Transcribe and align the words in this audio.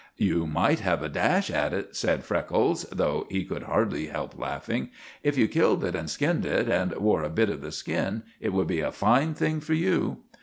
"You 0.17 0.47
might 0.47 0.79
have 0.79 1.03
a 1.03 1.09
dash 1.09 1.51
at 1.51 1.73
it," 1.73 1.95
said 1.95 2.23
Freckles, 2.23 2.85
though 2.85 3.27
he 3.29 3.45
could 3.45 3.61
hardly 3.61 4.07
help 4.07 4.35
laughing. 4.35 4.89
"If 5.21 5.37
you 5.37 5.47
killed 5.47 5.83
it 5.83 5.93
and 5.95 6.09
skinned 6.09 6.43
it, 6.47 6.67
and 6.67 6.91
wore 6.95 7.21
a 7.21 7.29
bit 7.29 7.51
of 7.51 7.61
the 7.61 7.71
skin, 7.71 8.23
it 8.39 8.49
would 8.51 8.65
be 8.65 8.79
a 8.79 8.91
fine 8.91 9.35
thing 9.35 9.59
for 9.59 9.75
you." 9.75 10.23